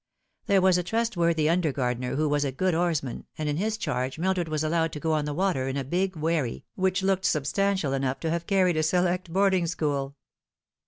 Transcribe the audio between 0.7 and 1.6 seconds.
a trustworthy